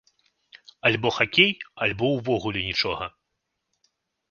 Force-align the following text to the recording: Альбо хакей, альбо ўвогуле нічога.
Альбо 0.89 1.09
хакей, 1.17 1.51
альбо 1.87 2.05
ўвогуле 2.15 2.61
нічога. 2.71 3.05